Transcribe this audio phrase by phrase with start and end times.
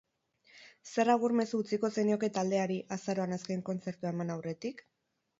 [0.93, 4.83] Zer agur mezu utziko zenioke taldeari, azaroan azken kontzertua eman aurretik?